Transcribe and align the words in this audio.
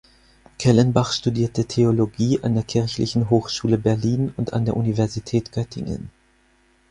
Kellenbach 0.57 1.11
studierte 1.11 1.65
Theologie 1.65 2.39
an 2.41 2.55
der 2.55 2.63
Kirchlichen 2.63 3.29
Hochschule 3.29 3.77
Berlin 3.77 4.33
und 4.35 4.51
an 4.53 4.65
der 4.65 4.75
Universität 4.75 5.51
Göttingen. 5.51 6.09